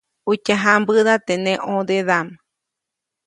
Utye 0.31 0.55
jãmbäda 0.63 1.15
teʼ 1.27 1.39
neʼ 1.45 1.59
ʼõdedaʼm. 1.65 2.27